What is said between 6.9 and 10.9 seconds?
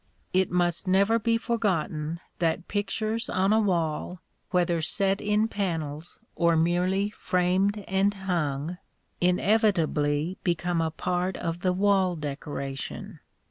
framed and hung, inevitably become a